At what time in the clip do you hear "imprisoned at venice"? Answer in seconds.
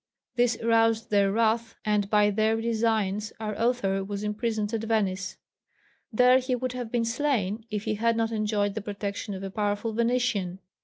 4.23-5.37